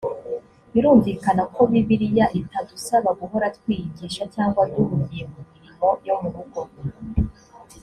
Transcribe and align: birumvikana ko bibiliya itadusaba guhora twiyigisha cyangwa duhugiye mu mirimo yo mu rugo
birumvikana 0.71 1.43
ko 1.55 1.61
bibiliya 1.71 2.25
itadusaba 2.39 3.09
guhora 3.19 3.47
twiyigisha 3.57 4.23
cyangwa 4.33 4.61
duhugiye 4.73 5.23
mu 5.31 5.41
mirimo 5.51 5.87
yo 6.07 6.15
mu 6.21 6.29
rugo 6.35 6.61